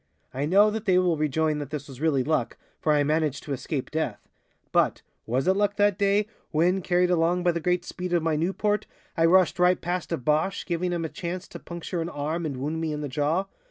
[0.33, 3.53] I know that they will rejoin that this was really luck, for I managed to
[3.53, 4.27] escape death.
[4.71, 8.35] But, was it luck that day, when, carried along by the great speed of my
[8.35, 12.47] Nieuport, I rushed right past a Boche, giving him a chance to puncture an arm
[12.47, 13.45] and wound me in the jaw?